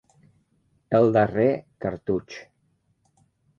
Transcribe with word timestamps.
El 0.99 1.13
darrer 1.17 1.47
cartutx. 1.87 2.41